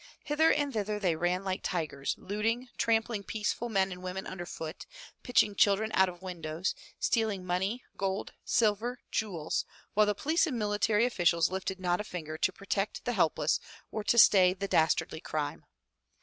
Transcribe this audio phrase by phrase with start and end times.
[0.23, 4.87] Hither and thither they ran Jike tigers, looting, trampling peaceful men and women under foot,
[5.21, 11.05] pitching children out of windows, stealing money, gold, silver, jewels, while the police and military
[11.05, 13.59] officials lifted not a finger to protect the help less
[13.91, 15.67] or to stay the dastardly crime.